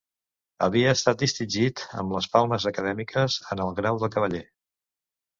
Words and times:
Havia 0.67 0.93
estat 0.99 1.19
distingit 1.23 1.83
amb 2.03 2.15
les 2.15 2.27
palmes 2.35 2.65
acadèmiques 2.71 3.35
en 3.57 3.61
el 3.67 3.75
grau 3.81 4.01
de 4.05 4.09
cavaller. 4.17 4.41